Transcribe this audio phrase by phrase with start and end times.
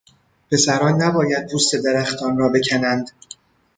[0.51, 3.11] پسران نباید پوست درختان را بکنند.